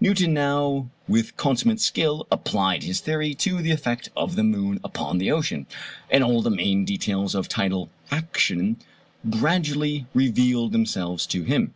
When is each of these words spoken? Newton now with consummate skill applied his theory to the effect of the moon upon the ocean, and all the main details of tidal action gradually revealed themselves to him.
Newton 0.00 0.32
now 0.32 0.88
with 1.08 1.36
consummate 1.36 1.80
skill 1.80 2.24
applied 2.30 2.84
his 2.84 3.00
theory 3.00 3.34
to 3.34 3.60
the 3.60 3.72
effect 3.72 4.10
of 4.16 4.36
the 4.36 4.44
moon 4.44 4.78
upon 4.84 5.18
the 5.18 5.32
ocean, 5.32 5.66
and 6.08 6.22
all 6.22 6.40
the 6.40 6.52
main 6.52 6.84
details 6.84 7.34
of 7.34 7.48
tidal 7.48 7.90
action 8.08 8.76
gradually 9.28 10.06
revealed 10.14 10.70
themselves 10.70 11.26
to 11.26 11.42
him. 11.42 11.74